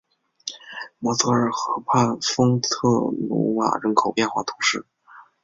[0.97, 2.71] 摩泽尔河畔丰特
[3.29, 4.87] 努瓦人口变化图示